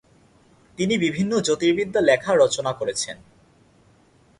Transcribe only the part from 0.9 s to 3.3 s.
বিভিন্ন জ্যোতির্বিদ্যা লেখা রচনা করেছেন।